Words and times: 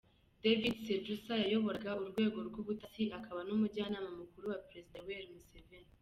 David 0.43 0.73
Sejusa 0.87 1.33
yayoboraga 1.43 1.91
urwego 2.01 2.39
rw’ubutasi 2.47 3.03
akaba 3.17 3.39
n’Umujyanama 3.47 4.09
mukuru 4.19 4.45
wa 4.51 4.59
Perezida 4.67 4.97
Yoweli 4.99 5.31
Museveni. 5.33 5.91